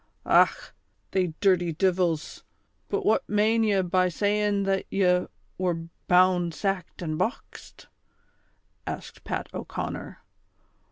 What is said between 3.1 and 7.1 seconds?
mane ye by sayin' that ye were 'bound, sacked